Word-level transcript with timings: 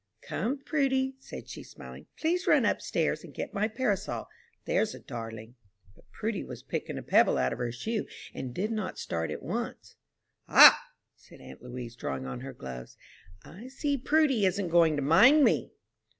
"Come, 0.23 0.57
Prudy," 0.57 1.13
said 1.19 1.47
she, 1.47 1.61
smiling, 1.61 2.07
"please 2.17 2.47
run 2.47 2.65
up 2.65 2.81
stairs 2.81 3.23
and 3.23 3.35
get 3.35 3.53
my 3.53 3.67
parasol 3.67 4.27
there's 4.65 4.95
a 4.95 4.99
darling." 4.99 5.57
But 5.95 6.09
Prudy 6.11 6.43
was 6.43 6.63
picking 6.63 6.97
a 6.97 7.03
pebble 7.03 7.37
out 7.37 7.53
of 7.53 7.59
her 7.59 7.71
shoe, 7.71 8.07
and 8.33 8.51
did 8.51 8.71
not 8.71 8.97
start 8.97 9.29
at 9.29 9.43
once. 9.43 9.95
"Ah!" 10.47 10.85
said 11.15 11.39
aunt 11.39 11.61
Louise, 11.61 11.95
drawing 11.95 12.25
on 12.25 12.39
her 12.39 12.51
gloves, 12.53 12.97
"I 13.45 13.67
see 13.67 13.95
Prudy 13.95 14.43
isn't 14.43 14.69
going 14.69 14.95
to 14.95 15.03
mind 15.03 15.43
me." 15.43 15.71